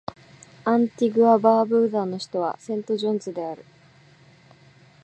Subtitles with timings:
[0.65, 3.63] アンティグア・バーブーダの首都はセントジョンズである